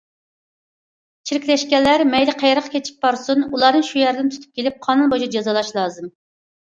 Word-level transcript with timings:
چىرىكلەشكەنلەر 1.31 2.03
مەيلى 2.13 2.35
قەيەرگە 2.43 2.73
قېچىپ 2.77 3.05
بارسۇن، 3.05 3.45
ئۇلارنى 3.51 3.85
شۇ 3.93 4.01
يەردىن 4.05 4.33
تۇتۇپ 4.37 4.59
كېلىپ 4.61 4.81
قانۇن 4.89 5.13
بويىچە 5.13 5.31
جازالاش 5.37 5.71
لازىم. 5.79 6.11